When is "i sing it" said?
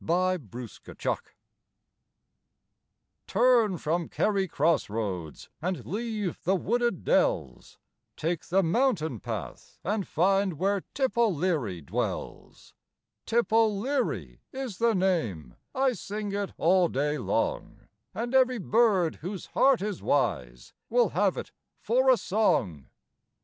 15.75-16.51